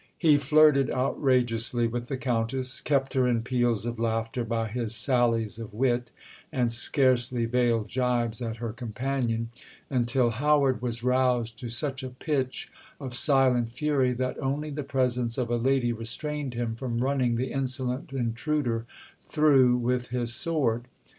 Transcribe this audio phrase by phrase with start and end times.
[0.17, 5.59] He flirted outrageously with the Countess, kept her in peals of laughter by his sallies
[5.59, 6.09] of wit
[6.51, 9.51] and scarcely veiled gibes at her companion,
[9.91, 15.37] until Howard was roused to such a pitch of silent fury that only the presence
[15.37, 18.87] of a lady restrained him from running the insolent intruder
[19.27, 20.85] through with his sword.